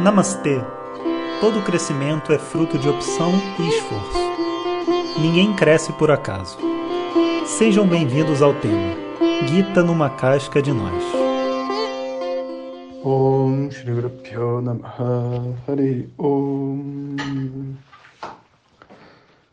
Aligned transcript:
Namastê! 0.00 0.58
Todo 1.42 1.62
crescimento 1.62 2.32
é 2.32 2.38
fruto 2.38 2.78
de 2.78 2.88
opção 2.88 3.32
e 3.58 3.68
esforço. 3.68 5.20
Ninguém 5.20 5.54
cresce 5.54 5.92
por 5.92 6.10
acaso. 6.10 6.56
Sejam 7.44 7.86
bem-vindos 7.86 8.40
ao 8.40 8.54
tema 8.54 8.96
Gita 9.46 9.82
numa 9.82 10.08
casca 10.08 10.62
de 10.62 10.72
nós. 10.72 11.04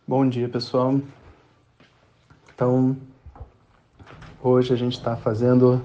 Bom 0.08 0.30
dia 0.30 0.48
pessoal. 0.48 1.02
Então, 2.56 2.96
hoje 4.42 4.74
a 4.74 4.78
gente 4.78 4.98
está 4.98 5.18
fazendo 5.18 5.84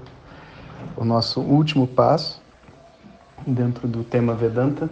o 0.95 1.03
nosso 1.03 1.41
último 1.41 1.85
passo 1.85 2.42
dentro 3.45 3.87
do 3.87 4.03
tema 4.03 4.33
Vedanta. 4.33 4.89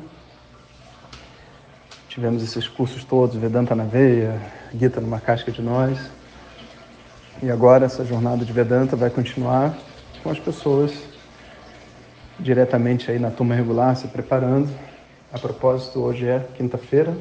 Tivemos 2.08 2.44
esses 2.44 2.68
cursos 2.68 3.04
todos, 3.04 3.36
Vedanta 3.36 3.74
na 3.74 3.86
veia, 3.86 4.42
Gita 4.74 5.00
numa 5.00 5.20
casca 5.20 5.52
de 5.52 5.62
nós. 5.62 5.98
E 7.42 7.50
agora 7.50 7.86
essa 7.86 8.06
jornada 8.06 8.44
de 8.44 8.52
Vedanta 8.52 8.96
vai 8.96 9.10
continuar 9.10 9.76
com 10.22 10.30
as 10.30 10.40
pessoas 10.40 10.92
diretamente 12.40 13.10
aí 13.10 13.18
na 13.18 13.32
turma 13.32 13.56
regular, 13.56 13.96
se 13.96 14.08
preparando. 14.08 14.70
A 15.32 15.40
propósito, 15.40 16.02
hoje 16.02 16.28
é 16.28 16.46
quinta-feira 16.56 17.18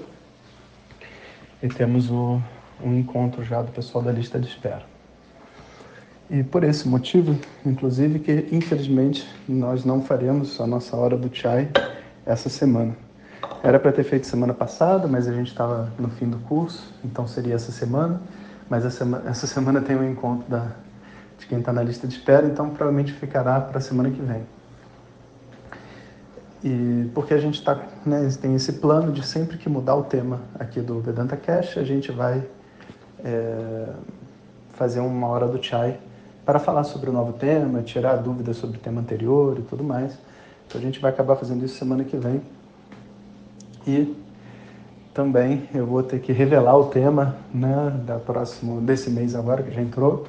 e 1.63 1.69
temos 1.69 2.11
o, 2.11 2.41
um 2.83 2.99
encontro 2.99 3.45
já 3.45 3.63
do 3.63 3.71
pessoal 3.71 4.03
da 4.03 4.11
lista 4.11 4.39
de 4.39 4.49
espera. 4.49 4.83
E 6.31 6.45
por 6.45 6.63
esse 6.63 6.89
motivo, 6.89 7.37
inclusive, 7.67 8.21
que 8.21 8.47
infelizmente 8.53 9.29
nós 9.49 9.85
não 9.85 10.01
faremos 10.01 10.61
a 10.61 10.67
nossa 10.67 10.97
hora 10.97 11.17
do 11.17 11.29
chai 11.35 11.69
essa 12.25 12.49
semana. 12.49 12.97
Era 13.65 13.81
para 13.81 13.91
ter 13.91 14.05
feito 14.05 14.29
semana 14.29 14.55
passada, 14.55 15.09
mas 15.09 15.27
a 15.27 15.33
gente 15.33 15.49
estava 15.49 15.93
no 15.99 16.09
fim 16.09 16.31
do 16.31 16.39
curso, 16.39 16.95
então 17.05 17.27
seria 17.27 17.57
essa 17.57 17.73
semana. 17.73 18.23
Mas 18.69 18.87
essa 18.87 18.99
semana, 18.99 19.29
essa 19.29 19.47
semana 19.49 19.81
tem 19.81 19.97
um 19.97 20.09
encontro 20.09 20.49
da, 20.49 20.69
de 21.37 21.47
quem 21.47 21.59
está 21.59 21.73
na 21.73 21.83
lista 21.83 22.07
de 22.07 22.15
espera, 22.15 22.47
então 22.47 22.71
provavelmente 22.71 23.13
ficará 23.13 23.61
para 23.61 23.79
a 23.79 23.81
semana 23.81 24.09
que 24.09 24.23
vem. 24.23 24.43
E 26.63 27.11
porque 27.13 27.35
a 27.35 27.39
gente 27.39 27.59
está, 27.59 27.77
né, 28.07 28.29
tem 28.41 28.55
esse 28.55 28.75
plano 28.75 29.11
de 29.11 29.27
sempre 29.27 29.59
que 29.59 29.69
mudar 29.69 29.97
o 29.97 30.05
tema 30.05 30.43
aqui 30.57 30.81
do 30.81 31.01
Vedanta 31.01 31.37
Cash, 31.37 31.77
a 31.77 31.83
gente 31.83 32.13
vai 32.13 32.47
é, 33.25 33.89
fazer 34.75 35.01
uma 35.01 35.27
hora 35.27 35.49
do 35.49 35.61
chai 35.61 35.99
para 36.51 36.59
falar 36.59 36.83
sobre 36.83 37.09
o 37.09 37.13
novo 37.13 37.33
tema, 37.35 37.81
tirar 37.81 38.17
dúvidas 38.17 38.57
sobre 38.57 38.77
o 38.77 38.81
tema 38.81 39.01
anterior 39.01 39.57
e 39.57 39.63
tudo 39.63 39.85
mais. 39.85 40.19
Então 40.67 40.81
a 40.81 40.85
gente 40.85 40.99
vai 40.99 41.13
acabar 41.13 41.37
fazendo 41.37 41.65
isso 41.65 41.77
semana 41.77 42.03
que 42.03 42.17
vem. 42.17 42.43
E 43.87 44.17
também 45.15 45.69
eu 45.73 45.87
vou 45.87 46.03
ter 46.03 46.19
que 46.19 46.33
revelar 46.33 46.77
o 46.77 46.87
tema 46.87 47.37
né, 47.55 47.97
da 48.05 48.17
próximo, 48.19 48.81
desse 48.81 49.11
mês 49.11 49.37
agora, 49.37 49.63
que 49.63 49.71
já 49.71 49.81
entrou, 49.81 50.27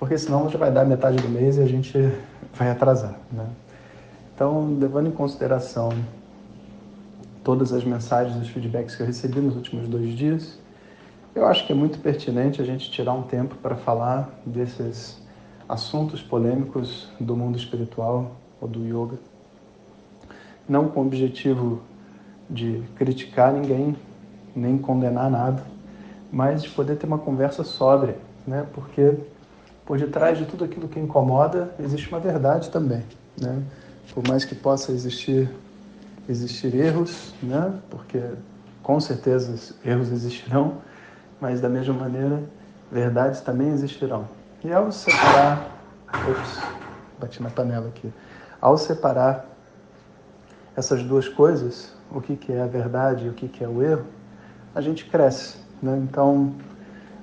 porque 0.00 0.18
senão 0.18 0.50
já 0.50 0.58
vai 0.58 0.72
dar 0.72 0.84
metade 0.84 1.18
do 1.18 1.28
mês 1.28 1.58
e 1.58 1.62
a 1.62 1.66
gente 1.66 2.12
vai 2.54 2.68
atrasar. 2.68 3.14
Né? 3.30 3.46
Então, 4.34 4.76
levando 4.80 5.10
em 5.10 5.12
consideração 5.12 5.90
todas 7.44 7.72
as 7.72 7.84
mensagens, 7.84 8.36
os 8.36 8.48
feedbacks 8.48 8.96
que 8.96 9.02
eu 9.04 9.06
recebi 9.06 9.38
nos 9.38 9.54
últimos 9.54 9.88
dois 9.88 10.08
dias, 10.08 10.58
eu 11.36 11.46
acho 11.46 11.64
que 11.64 11.72
é 11.72 11.76
muito 11.76 12.00
pertinente 12.00 12.60
a 12.60 12.64
gente 12.64 12.90
tirar 12.90 13.12
um 13.12 13.22
tempo 13.22 13.54
para 13.62 13.76
falar 13.76 14.28
desses 14.44 15.21
assuntos 15.72 16.20
polêmicos 16.20 17.08
do 17.18 17.34
mundo 17.34 17.56
espiritual 17.56 18.32
ou 18.60 18.68
do 18.68 18.84
yoga, 18.84 19.18
não 20.68 20.86
com 20.86 21.00
o 21.00 21.06
objetivo 21.06 21.80
de 22.48 22.82
criticar 22.94 23.54
ninguém, 23.54 23.96
nem 24.54 24.76
condenar 24.76 25.30
nada, 25.30 25.64
mas 26.30 26.62
de 26.62 26.68
poder 26.68 26.96
ter 26.96 27.06
uma 27.06 27.16
conversa 27.16 27.64
sóbria, 27.64 28.18
né? 28.46 28.66
Porque 28.74 29.14
por 29.86 29.98
detrás 29.98 30.36
de 30.36 30.44
tudo 30.44 30.62
aquilo 30.62 30.88
que 30.88 31.00
incomoda 31.00 31.74
existe 31.80 32.06
uma 32.10 32.20
verdade 32.20 32.68
também, 32.68 33.02
né? 33.40 33.62
Por 34.12 34.28
mais 34.28 34.44
que 34.44 34.54
possa 34.54 34.92
existir 34.92 35.48
existir 36.28 36.74
erros, 36.74 37.32
né? 37.42 37.72
Porque 37.88 38.20
com 38.82 39.00
certeza 39.00 39.74
erros 39.82 40.12
existirão, 40.12 40.82
mas 41.40 41.62
da 41.62 41.68
mesma 41.70 41.94
maneira 41.94 42.42
verdades 42.90 43.40
também 43.40 43.68
existirão. 43.68 44.41
E 44.64 44.72
ao 44.72 44.92
separar, 44.92 45.68
ops, 46.06 46.62
bati 47.18 47.42
na 47.42 47.50
panela 47.50 47.88
aqui. 47.88 48.12
Ao 48.60 48.78
separar 48.78 49.44
essas 50.76 51.02
duas 51.02 51.28
coisas, 51.28 51.92
o 52.12 52.20
que, 52.20 52.36
que 52.36 52.52
é 52.52 52.62
a 52.62 52.66
verdade 52.66 53.26
e 53.26 53.28
o 53.28 53.32
que, 53.32 53.48
que 53.48 53.64
é 53.64 53.68
o 53.68 53.82
erro, 53.82 54.06
a 54.72 54.80
gente 54.80 55.06
cresce. 55.06 55.58
Né? 55.82 55.98
Então, 55.98 56.54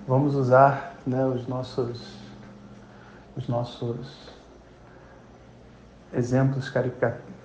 vamos 0.06 0.36
usar 0.36 0.98
né, 1.08 1.26
os 1.26 1.48
nossos, 1.48 2.18
os 3.38 3.48
nossos 3.48 4.30
exemplos 6.14 6.70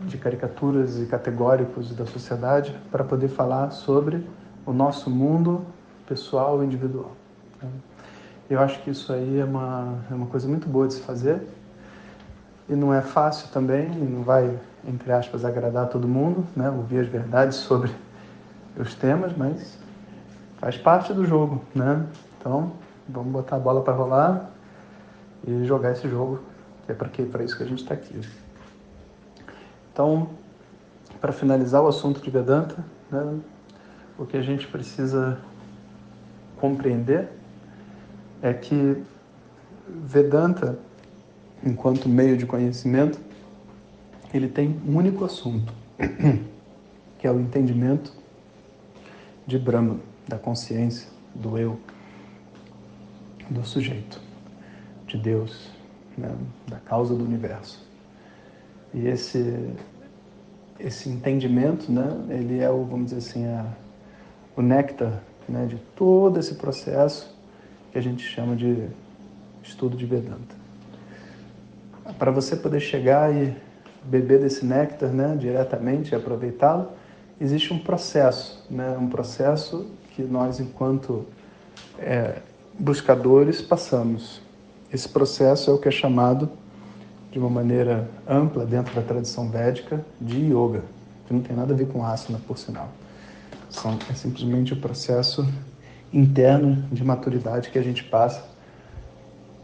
de 0.01 0.19
caricaturas 0.19 0.99
e 0.99 1.07
categóricos 1.07 1.95
da 1.95 2.05
sociedade 2.05 2.77
para 2.91 3.05
poder 3.05 3.29
falar 3.29 3.71
sobre 3.71 4.29
o 4.67 4.73
nosso 4.73 5.09
mundo 5.09 5.65
pessoal 6.05 6.65
e 6.65 6.67
individual. 6.67 7.13
Né? 7.63 7.69
Eu 8.49 8.61
acho 8.61 8.83
que 8.83 8.91
isso 8.91 9.13
aí 9.13 9.39
é 9.39 9.45
uma, 9.45 9.99
é 10.11 10.15
uma 10.15 10.27
coisa 10.27 10.47
muito 10.47 10.69
boa 10.69 10.87
de 10.87 10.95
se 10.95 11.01
fazer 11.01 11.41
e 12.69 12.75
não 12.75 12.93
é 12.93 13.01
fácil 13.01 13.49
também, 13.49 13.89
não 13.89 14.23
vai, 14.23 14.59
entre 14.87 15.13
aspas, 15.13 15.45
agradar 15.45 15.89
todo 15.89 16.07
mundo, 16.07 16.47
né? 16.55 16.71
ouvir 16.71 17.01
as 17.01 17.07
verdades 17.07 17.57
sobre 17.59 17.91
os 18.77 18.95
temas, 18.95 19.35
mas 19.37 19.79
faz 20.59 20.77
parte 20.77 21.13
do 21.13 21.25
jogo, 21.25 21.63
né? 21.75 22.07
Então, 22.39 22.73
vamos 23.09 23.33
botar 23.33 23.57
a 23.57 23.59
bola 23.59 23.83
para 23.83 23.95
rolar 23.95 24.51
e 25.47 25.65
jogar 25.65 25.93
esse 25.93 26.09
jogo, 26.09 26.41
que 26.85 26.93
é 26.93 26.95
para 26.95 27.09
quê? 27.09 27.23
Para 27.23 27.45
isso 27.45 27.57
que 27.57 27.63
a 27.63 27.67
gente 27.67 27.83
está 27.83 27.95
aqui. 27.95 28.21
Então, 29.93 30.29
para 31.21 31.33
finalizar 31.33 31.83
o 31.83 31.87
assunto 31.87 32.21
de 32.21 32.31
Vedanta, 32.31 32.85
né, 33.11 33.39
o 34.19 34.27
que 34.27 34.37
a 34.37 34.43
gente 34.43 34.67
precisa 34.67 35.39
compreender 36.59 37.29
é 38.45 38.53
que 38.53 39.03
Vedanta, 39.89 40.79
enquanto 41.65 42.09
meio 42.09 42.37
de 42.37 42.45
conhecimento, 42.45 43.19
ele 44.33 44.49
tem 44.49 44.79
um 44.87 44.97
único 44.97 45.25
assunto, 45.25 45.73
que 47.19 47.27
é 47.27 47.31
o 47.31 47.41
entendimento 47.41 48.13
de 49.47 49.59
Brahma, 49.59 49.99
da 50.29 50.39
consciência, 50.39 51.09
do 51.35 51.57
eu, 51.57 51.81
do 53.49 53.65
sujeito, 53.65 54.21
de 55.07 55.17
Deus, 55.17 55.71
né, 56.17 56.35
da 56.67 56.79
causa 56.81 57.15
do 57.15 57.25
universo. 57.25 57.83
E 58.93 59.07
esse 59.07 59.75
esse 60.79 61.09
entendimento, 61.09 61.91
né, 61.91 62.09
ele 62.29 62.59
é 62.59 62.69
o, 62.69 62.85
vamos 62.85 63.07
dizer 63.07 63.19
assim, 63.19 63.47
a, 63.47 63.65
o 64.57 64.61
néctar 64.61 65.23
né, 65.49 65.67
de 65.67 65.77
todo 65.95 66.39
esse 66.41 66.57
processo 66.57 67.34
que 67.95 67.99
a 68.01 68.03
gente 68.03 68.27
chama 68.27 68.57
de 68.57 68.89
estudo 69.63 69.97
de 69.97 70.05
Vedanta. 70.05 70.57
Para 72.19 72.33
você 72.33 72.57
poder 72.57 72.81
chegar 72.81 73.33
e 73.33 73.57
beber 74.03 74.41
desse 74.41 74.67
néctar 74.67 75.11
né, 75.11 75.37
diretamente 75.39 76.11
e 76.11 76.17
aproveitá-lo, 76.17 76.89
existe 77.41 77.73
um 77.73 77.79
processo, 77.79 78.67
né, 78.69 78.99
um 78.99 79.09
processo 79.09 79.87
que 80.11 80.23
nós, 80.23 80.59
enquanto 80.59 81.25
é, 81.97 82.41
buscadores, 82.77 83.63
passamos. 83.63 84.43
Esse 84.93 85.09
processo 85.09 85.71
é 85.71 85.75
o 85.75 85.79
que 85.79 85.87
é 85.87 85.93
chamado, 85.93 86.51
de 87.31 87.39
uma 87.39 87.49
maneira 87.49 88.11
ampla, 88.29 88.67
dentro 88.67 88.93
da 88.93 89.03
tradição 89.03 89.49
védica, 89.51 90.05
de 90.21 90.47
yoga, 90.47 90.83
que 91.29 91.33
não 91.33 91.41
tem 91.41 91.55
nada 91.55 91.73
a 91.73 91.77
ver 91.77 91.87
com 91.87 92.05
asana, 92.05 92.41
por 92.45 92.59
sinal. 92.59 92.89
São, 93.71 93.97
é 94.11 94.15
simplesmente 94.15 94.73
o 94.73 94.77
processo 94.77 95.47
interno 96.15 96.77
de 96.93 97.05
maturidade 97.05 97.71
que 97.71 97.79
a 97.79 97.83
gente 97.83 98.05
passa, 98.05 98.45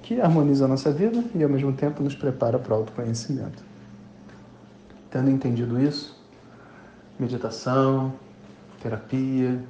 que 0.03 0.21
harmoniza 0.21 0.65
a 0.65 0.69
nossa 0.69 0.91
vida 0.91 1.23
e 1.35 1.43
ao 1.43 1.49
mesmo 1.49 1.73
tempo 1.73 2.03
nos 2.03 2.17
prepara 2.17 2.59
para 2.59 2.75
o 2.75 2.77
autoconhecimento. 2.79 3.63
Tendo 5.09 5.31
entendido 5.31 5.81
isso, 5.81 6.21
meditação, 7.19 8.13
terapia, 8.83 9.63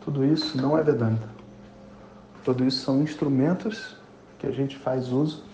tudo 0.00 0.24
isso 0.24 0.56
não 0.56 0.78
é 0.78 0.82
Vedanta. 0.82 1.28
Tudo 2.44 2.64
isso 2.64 2.84
são 2.84 3.02
instrumentos 3.02 3.96
que 4.38 4.46
a 4.46 4.52
gente 4.52 4.76
faz 4.76 5.10
uso 5.10 5.44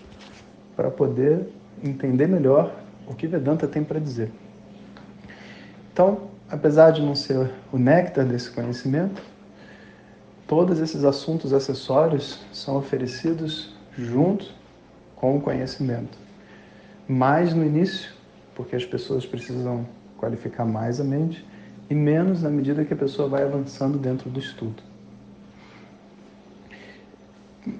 para 0.76 0.90
poder 0.90 1.48
entender 1.82 2.26
melhor 2.26 2.74
o 3.06 3.14
que 3.14 3.26
Vedanta 3.26 3.66
tem 3.66 3.82
para 3.82 3.98
dizer. 3.98 4.30
Então, 5.92 6.28
apesar 6.50 6.90
de 6.90 7.00
não 7.00 7.14
ser 7.14 7.50
o 7.72 7.78
néctar 7.78 8.26
desse 8.26 8.50
conhecimento, 8.50 9.22
Todos 10.46 10.78
esses 10.78 11.04
assuntos 11.04 11.52
acessórios 11.52 12.38
são 12.52 12.76
oferecidos 12.76 13.74
junto 13.96 14.46
com 15.16 15.36
o 15.36 15.40
conhecimento. 15.40 16.18
Mais 17.08 17.54
no 17.54 17.64
início, 17.64 18.12
porque 18.54 18.76
as 18.76 18.84
pessoas 18.84 19.24
precisam 19.24 19.86
qualificar 20.18 20.66
mais 20.66 21.00
a 21.00 21.04
mente, 21.04 21.44
e 21.88 21.94
menos 21.94 22.42
na 22.42 22.50
medida 22.50 22.84
que 22.84 22.92
a 22.92 22.96
pessoa 22.96 23.28
vai 23.28 23.42
avançando 23.42 23.98
dentro 23.98 24.28
do 24.28 24.38
estudo. 24.38 24.82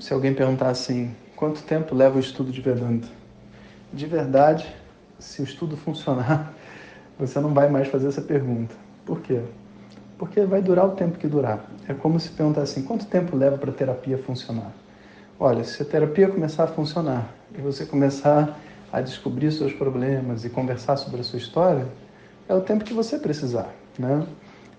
Se 0.00 0.12
alguém 0.12 0.34
perguntar 0.34 0.70
assim, 0.70 1.14
quanto 1.36 1.62
tempo 1.62 1.94
leva 1.94 2.16
o 2.16 2.20
estudo 2.20 2.50
de 2.50 2.60
Vedanta? 2.60 3.08
De 3.92 4.06
verdade, 4.06 4.66
se 5.18 5.42
o 5.42 5.44
estudo 5.44 5.76
funcionar, 5.76 6.54
você 7.18 7.38
não 7.40 7.52
vai 7.52 7.68
mais 7.68 7.88
fazer 7.88 8.08
essa 8.08 8.22
pergunta. 8.22 8.74
Por 9.04 9.20
quê? 9.20 9.42
Porque 10.18 10.42
vai 10.42 10.62
durar 10.62 10.86
o 10.86 10.92
tempo 10.92 11.18
que 11.18 11.26
durar. 11.26 11.64
É 11.88 11.94
como 11.94 12.18
se 12.20 12.30
perguntar 12.30 12.62
assim, 12.62 12.82
quanto 12.82 13.06
tempo 13.06 13.36
leva 13.36 13.58
para 13.58 13.70
a 13.70 13.74
terapia 13.74 14.16
funcionar? 14.18 14.70
Olha, 15.38 15.64
se 15.64 15.82
a 15.82 15.84
terapia 15.84 16.28
começar 16.28 16.64
a 16.64 16.66
funcionar 16.68 17.28
e 17.56 17.60
você 17.60 17.84
começar 17.84 18.58
a 18.92 19.00
descobrir 19.00 19.50
seus 19.50 19.72
problemas 19.72 20.44
e 20.44 20.48
conversar 20.48 20.96
sobre 20.96 21.20
a 21.20 21.24
sua 21.24 21.38
história, 21.38 21.86
é 22.48 22.54
o 22.54 22.60
tempo 22.60 22.84
que 22.84 22.94
você 22.94 23.18
precisar, 23.18 23.68
né? 23.98 24.24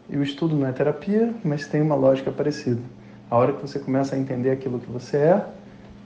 E 0.09 0.15
o 0.15 0.23
estudo 0.23 0.55
não 0.55 0.67
é 0.67 0.71
terapia, 0.71 1.33
mas 1.43 1.67
tem 1.67 1.81
uma 1.81 1.95
lógica 1.95 2.31
parecida. 2.31 2.81
A 3.29 3.35
hora 3.35 3.53
que 3.53 3.61
você 3.61 3.79
começa 3.79 4.15
a 4.15 4.19
entender 4.19 4.51
aquilo 4.51 4.79
que 4.79 4.89
você 4.89 5.17
é 5.17 5.45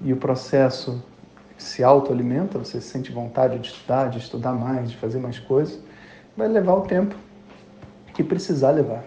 e 0.01 0.11
o 0.11 0.17
processo 0.17 1.03
se 1.57 1.83
autoalimenta, 1.83 2.57
você 2.57 2.79
sente 2.79 3.11
vontade 3.11 3.59
de 3.59 3.67
estudar, 3.67 4.09
de 4.09 4.17
estudar 4.17 4.53
mais, 4.53 4.89
de 4.89 4.97
fazer 4.97 5.19
mais 5.19 5.37
coisas, 5.37 5.79
vai 6.35 6.47
levar 6.47 6.73
o 6.73 6.81
tempo 6.81 7.13
que 8.13 8.23
precisar 8.23 8.71
levar. 8.71 9.03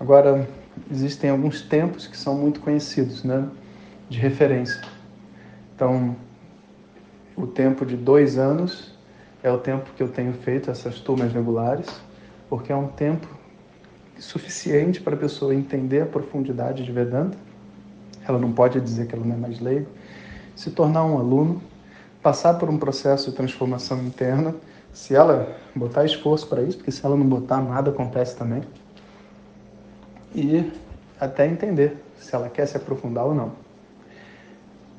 Agora, 0.00 0.48
existem 0.90 1.30
alguns 1.30 1.62
tempos 1.62 2.06
que 2.06 2.16
são 2.16 2.36
muito 2.36 2.60
conhecidos, 2.60 3.24
né? 3.24 3.48
De 4.08 4.18
referência. 4.18 4.80
Então, 5.74 6.16
o 7.36 7.46
tempo 7.46 7.84
de 7.84 7.96
dois 7.96 8.38
anos 8.38 8.96
é 9.42 9.50
o 9.50 9.58
tempo 9.58 9.90
que 9.96 10.02
eu 10.02 10.08
tenho 10.08 10.32
feito 10.32 10.70
essas 10.70 11.00
turmas 11.00 11.32
regulares, 11.32 11.88
porque 12.48 12.72
é 12.72 12.76
um 12.76 12.88
tempo 12.88 13.28
suficiente 14.18 15.00
para 15.00 15.14
a 15.14 15.18
pessoa 15.18 15.54
entender 15.54 16.02
a 16.02 16.06
profundidade 16.06 16.84
de 16.84 16.92
Vedanta. 16.92 17.36
Ela 18.26 18.38
não 18.38 18.52
pode 18.52 18.80
dizer 18.80 19.06
que 19.06 19.14
ela 19.14 19.24
não 19.24 19.34
é 19.34 19.38
mais 19.38 19.60
leiga. 19.60 19.86
Se 20.54 20.70
tornar 20.70 21.04
um 21.04 21.18
aluno, 21.18 21.62
passar 22.22 22.54
por 22.54 22.68
um 22.68 22.78
processo 22.78 23.30
de 23.30 23.36
transformação 23.36 24.02
interna, 24.02 24.54
se 24.92 25.14
ela 25.14 25.56
botar 25.74 26.04
esforço 26.04 26.46
para 26.48 26.62
isso, 26.62 26.76
porque 26.76 26.90
se 26.90 27.04
ela 27.06 27.16
não 27.16 27.26
botar, 27.26 27.60
nada 27.60 27.90
acontece 27.90 28.36
também. 28.36 28.62
E 30.34 30.70
até 31.18 31.46
entender 31.46 31.96
se 32.16 32.34
ela 32.34 32.48
quer 32.48 32.66
se 32.66 32.76
aprofundar 32.76 33.24
ou 33.24 33.34
não. 33.34 33.52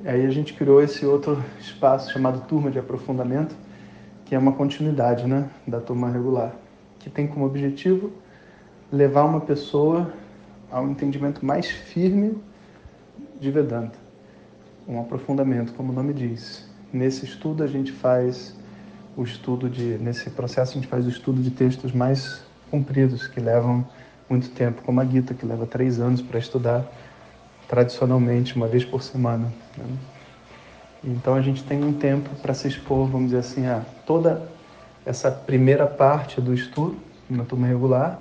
Aí 0.05 0.25
a 0.25 0.29
gente 0.29 0.53
criou 0.53 0.81
esse 0.81 1.05
outro 1.05 1.43
espaço 1.59 2.11
chamado 2.11 2.41
Turma 2.47 2.71
de 2.71 2.79
Aprofundamento, 2.79 3.55
que 4.25 4.33
é 4.33 4.39
uma 4.39 4.53
continuidade 4.53 5.27
né, 5.27 5.49
da 5.67 5.79
turma 5.81 6.09
regular, 6.09 6.55
que 6.99 7.09
tem 7.09 7.27
como 7.27 7.45
objetivo 7.45 8.11
levar 8.91 9.25
uma 9.25 9.41
pessoa 9.41 10.13
ao 10.71 10.87
entendimento 10.87 11.45
mais 11.45 11.67
firme 11.67 12.37
de 13.39 13.51
Vedanta, 13.51 13.97
um 14.87 14.99
aprofundamento, 15.01 15.73
como 15.73 15.91
o 15.91 15.95
nome 15.95 16.13
diz. 16.13 16.69
Nesse 16.93 17.25
estudo 17.25 17.63
a 17.63 17.67
gente 17.67 17.91
faz 17.91 18.55
o 19.17 19.23
estudo 19.23 19.69
de, 19.69 19.97
nesse 19.97 20.29
processo 20.29 20.71
a 20.71 20.75
gente 20.75 20.87
faz 20.87 21.05
o 21.05 21.09
estudo 21.09 21.41
de 21.41 21.51
textos 21.51 21.91
mais 21.91 22.43
compridos, 22.71 23.27
que 23.27 23.39
levam 23.39 23.85
muito 24.29 24.49
tempo, 24.49 24.81
como 24.83 25.01
a 25.01 25.05
Gita, 25.05 25.33
que 25.33 25.45
leva 25.45 25.65
três 25.65 25.99
anos 25.99 26.21
para 26.21 26.39
estudar 26.39 26.85
tradicionalmente 27.67 28.55
uma 28.55 28.67
vez 28.67 28.85
por 28.85 29.01
semana. 29.01 29.51
Né? 29.77 29.85
Então 31.03 31.35
a 31.35 31.41
gente 31.41 31.63
tem 31.63 31.83
um 31.83 31.93
tempo 31.93 32.29
para 32.41 32.53
se 32.53 32.67
expor, 32.67 33.07
vamos 33.07 33.27
dizer 33.27 33.39
assim, 33.39 33.65
a 33.65 33.81
toda 34.05 34.49
essa 35.05 35.31
primeira 35.31 35.87
parte 35.87 36.41
do 36.41 36.53
estudo 36.53 36.97
na 37.29 37.43
turma 37.43 37.67
regular 37.67 38.19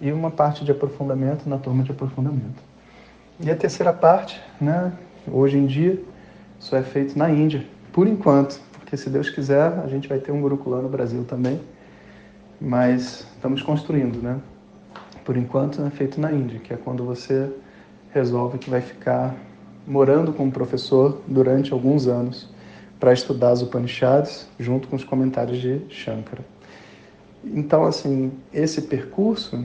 e 0.00 0.12
uma 0.12 0.30
parte 0.30 0.64
de 0.64 0.70
aprofundamento 0.70 1.48
na 1.48 1.58
turma 1.58 1.82
de 1.82 1.90
aprofundamento. 1.90 2.62
E 3.40 3.50
a 3.50 3.56
terceira 3.56 3.92
parte, 3.92 4.40
né, 4.60 4.92
hoje 5.26 5.56
em 5.56 5.66
dia, 5.66 6.00
só 6.58 6.76
é 6.76 6.82
feito 6.82 7.16
na 7.18 7.30
Índia, 7.30 7.64
por 7.92 8.06
enquanto, 8.06 8.60
porque 8.72 8.96
se 8.96 9.08
Deus 9.08 9.30
quiser, 9.30 9.80
a 9.84 9.86
gente 9.86 10.08
vai 10.08 10.18
ter 10.18 10.32
um 10.32 10.40
Gurukula 10.40 10.82
no 10.82 10.88
Brasil 10.88 11.24
também, 11.24 11.60
mas 12.60 13.26
estamos 13.36 13.62
construindo, 13.62 14.20
né? 14.20 14.38
Por 15.28 15.36
enquanto 15.36 15.82
é 15.82 15.90
feito 15.90 16.18
na 16.18 16.32
Índia, 16.32 16.58
que 16.58 16.72
é 16.72 16.76
quando 16.78 17.04
você 17.04 17.52
resolve 18.14 18.56
que 18.56 18.70
vai 18.70 18.80
ficar 18.80 19.36
morando 19.86 20.32
com 20.32 20.48
o 20.48 20.50
professor 20.50 21.20
durante 21.28 21.70
alguns 21.70 22.06
anos 22.06 22.48
para 22.98 23.12
estudar 23.12 23.50
as 23.50 23.60
Upanishads 23.60 24.48
junto 24.58 24.88
com 24.88 24.96
os 24.96 25.04
comentários 25.04 25.60
de 25.60 25.82
Shankara. 25.90 26.42
Então, 27.44 27.84
assim, 27.84 28.32
esse 28.54 28.80
percurso 28.80 29.62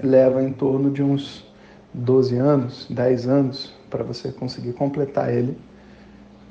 leva 0.00 0.40
em 0.40 0.52
torno 0.52 0.92
de 0.92 1.02
uns 1.02 1.44
12 1.92 2.36
anos, 2.36 2.86
10 2.88 3.26
anos 3.26 3.74
para 3.90 4.04
você 4.04 4.30
conseguir 4.30 4.74
completar 4.74 5.28
ele 5.28 5.58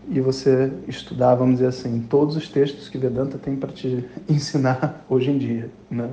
e 0.09 0.19
você 0.19 0.69
estudar, 0.85 1.35
vamos 1.35 1.59
dizer 1.59 1.67
assim, 1.67 2.05
todos 2.09 2.35
os 2.35 2.49
textos 2.49 2.89
que 2.89 2.97
Vedanta 2.97 3.37
tem 3.37 3.55
para 3.55 3.71
te 3.71 4.05
ensinar 4.27 5.05
hoje 5.07 5.31
em 5.31 5.37
dia, 5.37 5.71
né? 5.89 6.09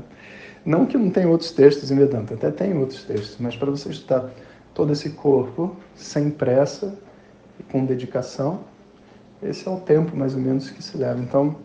Não 0.65 0.87
que 0.87 0.97
não 0.97 1.11
tenha 1.11 1.29
outros 1.29 1.51
textos 1.51 1.91
em 1.91 1.97
Vedanta, 1.97 2.35
até 2.35 2.51
tem 2.51 2.77
outros 2.79 3.03
textos, 3.05 3.37
mas 3.41 3.57
para 3.57 3.71
você 3.71 3.89
estudar 3.89 4.31
todo 4.75 4.93
esse 4.93 5.11
corpo 5.11 5.77
sem 5.95 6.31
pressa 6.31 6.95
e 7.59 7.63
com 7.65 7.85
dedicação. 7.85 8.61
Esse 9.43 9.67
é 9.67 9.71
o 9.71 9.81
tempo 9.81 10.17
mais 10.17 10.35
ou 10.35 10.41
menos 10.41 10.71
que 10.71 10.83
se 10.83 10.97
leva. 10.97 11.21
Então, 11.21 11.57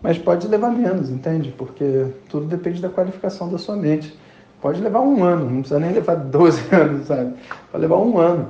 mas 0.00 0.18
pode 0.18 0.46
levar 0.48 0.70
menos, 0.70 1.10
entende? 1.10 1.52
Porque 1.56 2.06
tudo 2.28 2.46
depende 2.46 2.80
da 2.80 2.88
qualificação 2.88 3.48
da 3.48 3.58
sua 3.58 3.76
mente. 3.76 4.16
Pode 4.60 4.80
levar 4.80 5.00
um 5.00 5.24
ano, 5.24 5.50
não 5.50 5.60
precisa 5.60 5.80
nem 5.80 5.92
levar 5.92 6.14
12 6.30 6.74
anos, 6.74 7.06
sabe? 7.08 7.34
Pode 7.70 7.82
levar 7.82 7.98
um 7.98 8.18
ano. 8.18 8.48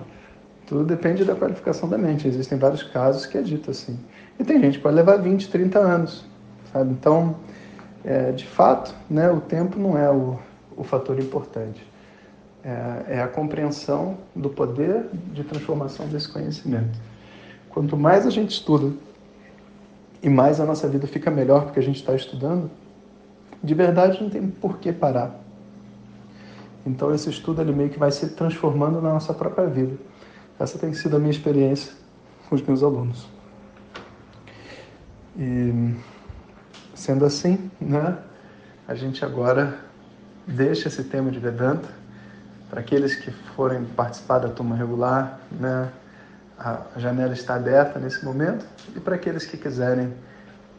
Tudo 0.66 0.84
depende 0.84 1.24
da 1.24 1.34
qualificação 1.34 1.88
da 1.88 1.98
mente. 1.98 2.28
Existem 2.28 2.58
vários 2.58 2.82
casos 2.82 3.26
que 3.26 3.36
é 3.36 3.42
dito 3.42 3.70
assim. 3.70 3.98
E 4.38 4.44
tem 4.44 4.60
gente 4.60 4.78
que 4.78 4.82
pode 4.82 4.94
levar 4.94 5.16
20, 5.16 5.50
30 5.50 5.78
anos, 5.78 6.24
sabe? 6.72 6.90
Então, 6.92 7.34
é, 8.04 8.32
de 8.32 8.46
fato, 8.46 8.94
né, 9.08 9.30
o 9.30 9.40
tempo 9.40 9.78
não 9.78 9.96
é 9.96 10.10
o, 10.10 10.38
o 10.76 10.84
fator 10.84 11.18
importante 11.18 11.92
é, 12.64 13.16
é 13.16 13.22
a 13.22 13.28
compreensão 13.28 14.16
do 14.34 14.48
poder 14.48 15.08
de 15.32 15.42
transformação 15.44 16.06
desse 16.06 16.28
conhecimento. 16.28 16.98
Quanto 17.68 17.96
mais 17.96 18.26
a 18.26 18.30
gente 18.30 18.50
estuda 18.50 18.94
e 20.22 20.28
mais 20.28 20.60
a 20.60 20.66
nossa 20.66 20.88
vida 20.88 21.06
fica 21.06 21.30
melhor 21.30 21.64
porque 21.64 21.80
a 21.80 21.82
gente 21.82 21.96
está 21.96 22.14
estudando, 22.14 22.70
de 23.62 23.74
verdade 23.74 24.22
não 24.22 24.30
tem 24.30 24.46
por 24.48 24.78
que 24.78 24.92
parar. 24.92 25.40
Então 26.86 27.14
esse 27.14 27.30
estudo 27.30 27.60
ele 27.60 27.72
meio 27.72 27.90
que 27.90 27.98
vai 27.98 28.10
se 28.10 28.30
transformando 28.30 29.00
na 29.00 29.12
nossa 29.12 29.34
própria 29.34 29.66
vida. 29.66 29.96
Essa 30.58 30.78
tem 30.78 30.92
sido 30.94 31.16
a 31.16 31.18
minha 31.18 31.30
experiência 31.30 31.92
com 32.48 32.54
os 32.54 32.62
meus 32.62 32.82
alunos. 32.82 33.26
E 35.36 35.94
sendo 37.02 37.24
assim, 37.24 37.68
né, 37.80 38.16
a 38.86 38.94
gente 38.94 39.24
agora 39.24 39.76
deixa 40.46 40.86
esse 40.86 41.02
tema 41.02 41.32
de 41.32 41.38
Vedanta 41.40 41.88
para 42.70 42.78
aqueles 42.78 43.16
que 43.16 43.32
forem 43.56 43.84
participar 43.84 44.38
da 44.38 44.48
turma 44.48 44.76
regular, 44.76 45.40
né, 45.50 45.90
a 46.56 46.80
janela 46.96 47.32
está 47.32 47.56
aberta 47.56 47.98
nesse 47.98 48.24
momento. 48.24 48.64
E 48.94 49.00
para 49.00 49.16
aqueles 49.16 49.44
que 49.44 49.56
quiserem 49.56 50.14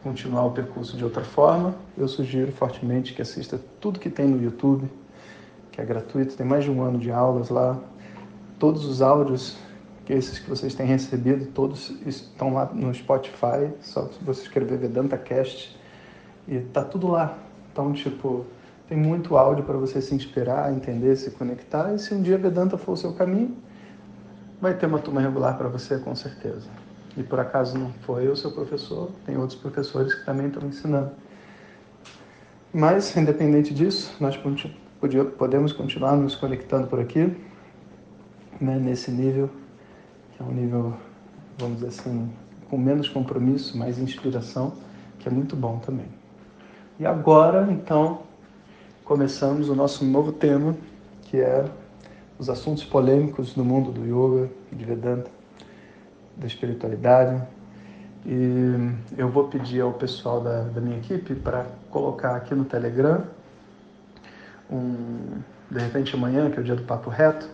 continuar 0.02 0.46
o 0.46 0.52
percurso 0.52 0.96
de 0.96 1.04
outra 1.04 1.22
forma, 1.22 1.74
eu 1.96 2.08
sugiro 2.08 2.50
fortemente 2.52 3.12
que 3.12 3.20
assista 3.20 3.60
tudo 3.78 4.00
que 4.00 4.08
tem 4.08 4.26
no 4.26 4.42
YouTube, 4.42 4.90
que 5.72 5.78
é 5.78 5.84
gratuito, 5.84 6.36
tem 6.36 6.46
mais 6.46 6.64
de 6.64 6.70
um 6.70 6.82
ano 6.82 6.98
de 6.98 7.10
aulas 7.10 7.50
lá. 7.50 7.78
Todos 8.58 8.86
os 8.86 9.02
áudios, 9.02 9.58
que 10.06 10.14
esses 10.14 10.38
que 10.38 10.48
vocês 10.48 10.74
têm 10.74 10.86
recebido, 10.86 11.44
todos 11.52 11.90
estão 12.06 12.54
lá 12.54 12.64
no 12.72 12.94
Spotify, 12.94 13.70
só 13.82 14.08
você 14.22 14.44
escrever 14.44 14.78
Vedanta 14.78 15.18
Cast 15.18 15.83
e 16.46 16.60
tá 16.60 16.84
tudo 16.84 17.08
lá. 17.08 17.38
Então, 17.72 17.92
tipo, 17.92 18.44
tem 18.88 18.98
muito 18.98 19.36
áudio 19.36 19.64
para 19.64 19.76
você 19.76 20.00
se 20.00 20.14
inspirar, 20.14 20.72
entender, 20.72 21.16
se 21.16 21.30
conectar. 21.30 21.92
E 21.94 21.98
se 21.98 22.14
um 22.14 22.22
dia 22.22 22.38
Vedanta 22.38 22.76
for 22.76 22.92
o 22.92 22.96
seu 22.96 23.12
caminho, 23.12 23.56
vai 24.60 24.74
ter 24.74 24.86
uma 24.86 24.98
turma 24.98 25.20
regular 25.20 25.56
para 25.56 25.68
você, 25.68 25.98
com 25.98 26.14
certeza. 26.14 26.68
E 27.16 27.22
por 27.22 27.38
acaso 27.38 27.78
não 27.78 27.92
for 28.02 28.22
eu 28.22 28.34
seu 28.34 28.50
professor, 28.50 29.10
tem 29.24 29.36
outros 29.36 29.58
professores 29.58 30.14
que 30.14 30.24
também 30.24 30.48
estão 30.48 30.66
ensinando. 30.68 31.10
Mas, 32.72 33.16
independente 33.16 33.72
disso, 33.72 34.14
nós 34.20 34.38
podemos 35.38 35.72
continuar 35.72 36.16
nos 36.16 36.34
conectando 36.34 36.88
por 36.88 36.98
aqui, 36.98 37.36
né, 38.60 38.78
nesse 38.78 39.10
nível, 39.10 39.48
que 40.32 40.42
é 40.42 40.44
um 40.44 40.52
nível, 40.52 40.94
vamos 41.56 41.76
dizer 41.76 41.88
assim, 41.88 42.30
com 42.68 42.76
menos 42.76 43.08
compromisso, 43.08 43.78
mais 43.78 43.98
inspiração, 43.98 44.74
que 45.20 45.28
é 45.28 45.30
muito 45.30 45.54
bom 45.54 45.78
também. 45.78 46.06
E 46.98 47.04
agora, 47.04 47.66
então, 47.72 48.22
começamos 49.04 49.68
o 49.68 49.74
nosso 49.74 50.04
novo 50.04 50.30
tema, 50.30 50.76
que 51.22 51.40
é 51.40 51.64
os 52.38 52.48
assuntos 52.48 52.84
polêmicos 52.84 53.56
no 53.56 53.64
mundo 53.64 53.90
do 53.90 54.04
yoga, 54.04 54.48
de 54.70 54.84
Vedanta, 54.84 55.28
da 56.36 56.46
espiritualidade. 56.46 57.42
E 58.24 58.92
eu 59.18 59.28
vou 59.28 59.48
pedir 59.48 59.80
ao 59.80 59.92
pessoal 59.92 60.40
da, 60.40 60.62
da 60.62 60.80
minha 60.80 60.96
equipe 60.98 61.34
para 61.34 61.66
colocar 61.90 62.36
aqui 62.36 62.54
no 62.54 62.64
Telegram, 62.64 63.24
um, 64.70 65.40
de 65.68 65.80
repente 65.80 66.14
amanhã, 66.14 66.48
que 66.48 66.58
é 66.58 66.60
o 66.60 66.64
dia 66.64 66.76
do 66.76 66.84
Papo 66.84 67.10
Reto, 67.10 67.48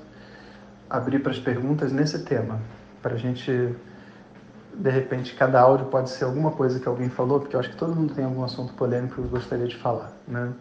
abrir 0.89 1.21
para 1.21 1.33
as 1.33 1.39
perguntas 1.39 1.93
nesse 1.93 2.25
tema, 2.25 2.61
para 3.01 3.15
a 3.15 3.17
gente, 3.17 3.75
de 4.75 4.91
repente, 4.91 5.35
cada 5.35 5.61
áudio 5.61 5.87
pode 5.87 6.11
ser 6.11 6.25
alguma 6.25 6.51
coisa 6.51 6.79
que 6.79 6.89
alguém 6.89 7.09
falou, 7.09 7.41
porque 7.41 7.57
eu 7.57 7.61
acho 7.61 7.71
que 7.71 7.77
todo 7.77 7.95
mundo 7.95 8.15
tem 8.15 8.25
algum 8.25 8.45
assunto 8.45 8.73
polêmico 8.75 9.21
que 9.21 9.29
gostaria 9.29 9.67
de 9.67 9.77
falar, 9.77 10.13
né? 10.27 10.53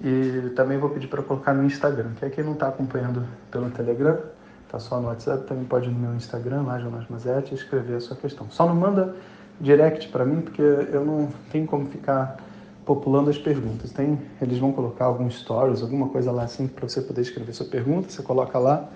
E 0.00 0.50
também 0.54 0.78
vou 0.78 0.90
pedir 0.90 1.08
para 1.08 1.22
colocar 1.22 1.52
no 1.52 1.64
Instagram, 1.64 2.10
que 2.18 2.24
é 2.24 2.30
quem 2.30 2.44
não 2.44 2.52
está 2.52 2.68
acompanhando 2.68 3.24
pelo 3.50 3.68
Telegram, 3.70 4.18
está 4.64 4.78
só 4.78 5.00
no 5.00 5.08
WhatsApp, 5.08 5.46
também 5.46 5.64
pode 5.64 5.88
ir 5.88 5.92
no 5.92 5.98
meu 5.98 6.14
Instagram, 6.14 6.62
lá, 6.62 6.78
Jonas 6.78 7.08
Mazetti, 7.08 7.54
escrever 7.54 7.96
a 7.96 8.00
sua 8.00 8.16
questão. 8.16 8.46
Só 8.50 8.66
não 8.66 8.76
manda 8.76 9.16
direct 9.60 10.08
para 10.08 10.24
mim, 10.24 10.40
porque 10.40 10.62
eu 10.62 11.04
não 11.04 11.28
tenho 11.50 11.66
como 11.66 11.86
ficar 11.86 12.36
populando 12.84 13.28
as 13.28 13.36
perguntas. 13.36 13.90
Tem, 13.90 14.20
eles 14.40 14.58
vão 14.58 14.72
colocar 14.72 15.06
alguns 15.06 15.40
stories, 15.40 15.82
alguma 15.82 16.08
coisa 16.08 16.30
lá 16.30 16.44
assim 16.44 16.66
para 16.66 16.88
você 16.88 17.02
poder 17.02 17.22
escrever 17.22 17.52
sua 17.52 17.66
pergunta, 17.66 18.08
você 18.08 18.22
coloca 18.22 18.58
lá, 18.58 18.88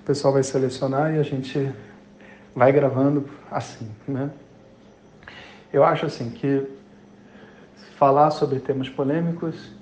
o 0.00 0.06
pessoal 0.06 0.32
vai 0.32 0.42
selecionar 0.42 1.14
e 1.14 1.18
a 1.18 1.22
gente 1.22 1.70
vai 2.56 2.72
gravando 2.72 3.28
assim, 3.50 3.88
né? 4.08 4.30
Eu 5.70 5.84
acho 5.84 6.06
assim 6.06 6.30
que 6.30 6.66
falar 7.96 8.30
sobre 8.30 8.58
temas 8.58 8.88
polêmicos 8.88 9.72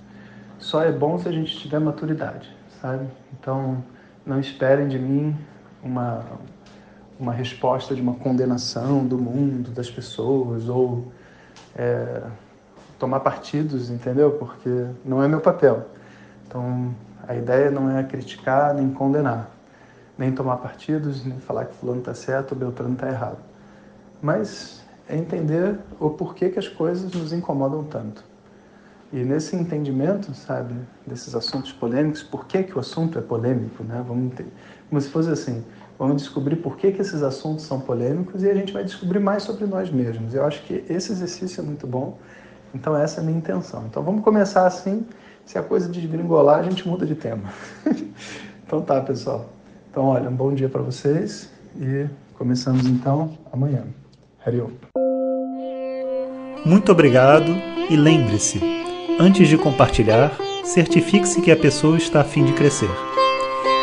só 0.58 0.82
é 0.82 0.90
bom 0.90 1.16
se 1.18 1.28
a 1.28 1.32
gente 1.32 1.56
tiver 1.56 1.78
maturidade, 1.78 2.54
sabe? 2.80 3.06
Então, 3.32 3.82
não 4.26 4.40
esperem 4.40 4.88
de 4.88 4.98
mim 4.98 5.36
uma 5.82 6.24
uma 7.18 7.32
resposta 7.32 7.94
de 7.94 8.02
uma 8.02 8.14
condenação 8.14 9.06
do 9.06 9.16
mundo, 9.16 9.70
das 9.70 9.88
pessoas, 9.88 10.68
ou 10.68 11.12
é, 11.76 12.22
tomar 12.98 13.20
partidos, 13.20 13.88
entendeu? 13.88 14.32
Porque 14.32 14.86
não 15.04 15.22
é 15.22 15.28
meu 15.28 15.40
papel. 15.40 15.86
Então, 16.46 16.92
a 17.26 17.34
ideia 17.36 17.70
não 17.70 17.96
é 17.96 18.02
criticar 18.02 18.74
nem 18.74 18.90
condenar, 18.90 19.48
nem 20.16 20.32
tomar 20.32 20.58
partidos, 20.58 21.24
nem 21.24 21.38
falar 21.40 21.66
que 21.66 21.74
fulano 21.74 22.00
está 22.00 22.14
certo 22.14 22.52
ou 22.52 22.58
Beltrano 22.58 22.94
está 22.94 23.08
errado. 23.08 23.38
Mas 24.22 24.82
é 25.08 25.16
entender 25.16 25.78
o 26.00 26.10
porquê 26.10 26.48
que 26.48 26.58
as 26.58 26.68
coisas 26.68 27.12
nos 27.12 27.32
incomodam 27.32 27.84
tanto. 27.84 28.24
E 29.12 29.22
nesse 29.22 29.54
entendimento, 29.54 30.34
sabe, 30.34 30.74
desses 31.06 31.34
assuntos 31.34 31.72
polêmicos, 31.72 32.22
por 32.22 32.46
que, 32.46 32.62
que 32.64 32.76
o 32.76 32.80
assunto 32.80 33.18
é 33.18 33.22
polêmico, 33.22 33.84
né? 33.84 34.02
Vamos 34.06 34.34
ter, 34.34 34.46
como 34.88 35.00
se 35.00 35.08
fosse 35.08 35.30
assim, 35.30 35.64
Vamos 35.98 36.22
descobrir 36.22 36.56
por 36.56 36.76
que, 36.76 36.90
que 36.90 37.00
esses 37.00 37.22
assuntos 37.22 37.64
são 37.64 37.80
polêmicos 37.80 38.42
e 38.42 38.50
a 38.50 38.54
gente 38.54 38.72
vai 38.72 38.82
descobrir 38.82 39.20
mais 39.20 39.44
sobre 39.44 39.64
nós 39.64 39.90
mesmos. 39.90 40.34
Eu 40.34 40.44
acho 40.44 40.62
que 40.64 40.84
esse 40.88 41.12
exercício 41.12 41.60
é 41.60 41.64
muito 41.64 41.86
bom, 41.86 42.18
então 42.74 42.96
essa 42.96 43.20
é 43.20 43.22
a 43.22 43.24
minha 43.24 43.38
intenção. 43.38 43.84
Então 43.86 44.02
vamos 44.02 44.24
começar 44.24 44.66
assim, 44.66 45.06
se 45.44 45.56
a 45.56 45.62
coisa 45.62 45.88
desgringolar, 45.88 46.58
a 46.58 46.62
gente 46.64 46.86
muda 46.88 47.06
de 47.06 47.14
tema. 47.14 47.48
então 48.66 48.82
tá, 48.82 49.00
pessoal. 49.00 49.48
Então, 49.94 50.06
olha, 50.06 50.28
um 50.28 50.34
bom 50.34 50.52
dia 50.52 50.68
para 50.68 50.82
vocês 50.82 51.48
e 51.80 52.06
começamos 52.36 52.84
então 52.84 53.30
amanhã. 53.52 53.84
Hariom. 54.44 54.70
Muito 56.66 56.90
obrigado 56.90 57.54
e 57.88 57.94
lembre-se, 57.94 58.60
antes 59.20 59.46
de 59.46 59.56
compartilhar, 59.56 60.36
certifique-se 60.64 61.40
que 61.40 61.52
a 61.52 61.56
pessoa 61.56 61.96
está 61.96 62.22
a 62.22 62.24
fim 62.24 62.44
de 62.44 62.54
crescer. 62.54 62.90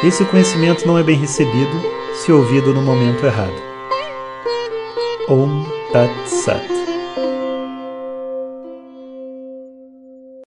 Esse 0.04 0.26
conhecimento 0.26 0.86
não 0.86 0.98
é 0.98 1.04
bem 1.04 1.16
recebido 1.16 1.82
se 2.14 2.30
ouvido 2.30 2.74
no 2.74 2.82
momento 2.82 3.26
errado. 3.26 3.56
Om 5.30 5.64
Tat 5.94 6.12
Sat. 6.28 6.81